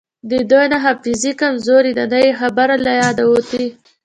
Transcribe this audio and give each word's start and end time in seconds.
د 0.31 0.33
دوی 0.51 0.65
نه 0.73 0.77
حافظې 0.85 1.31
کمزورې 1.41 1.91
دي 1.97 2.05
نه 2.11 2.17
یی 2.25 2.31
خبره 2.39 2.75
له 2.85 2.91
یاده 3.01 3.23
وتې 3.31 3.65